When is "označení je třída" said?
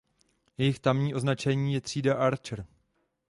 1.15-2.15